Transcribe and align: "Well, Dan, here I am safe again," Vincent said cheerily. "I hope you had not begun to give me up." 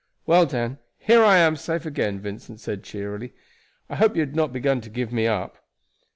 "Well, 0.25 0.47
Dan, 0.47 0.79
here 0.97 1.23
I 1.23 1.37
am 1.37 1.55
safe 1.55 1.85
again," 1.85 2.19
Vincent 2.19 2.59
said 2.59 2.81
cheerily. 2.83 3.35
"I 3.87 3.97
hope 3.97 4.15
you 4.15 4.21
had 4.23 4.35
not 4.35 4.51
begun 4.51 4.81
to 4.81 4.89
give 4.89 5.13
me 5.13 5.27
up." 5.27 5.59